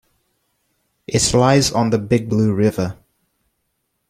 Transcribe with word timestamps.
It 1.05 1.31
lies 1.31 1.71
on 1.71 1.91
the 1.91 1.99
Big 1.99 2.27
Blue 2.27 2.55
River. 2.55 2.97